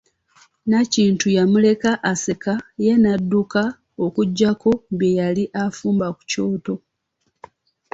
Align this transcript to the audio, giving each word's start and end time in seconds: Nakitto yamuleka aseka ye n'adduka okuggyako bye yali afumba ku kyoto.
Nakitto 0.69 1.27
yamuleka 1.37 1.89
aseka 2.11 2.53
ye 2.85 2.93
n'adduka 3.01 3.63
okuggyako 4.05 4.69
bye 4.97 5.15
yali 5.19 5.43
afumba 5.63 6.07
ku 6.15 6.21
kyoto. 6.29 6.75